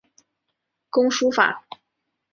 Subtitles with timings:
[0.89, 1.63] 工书法。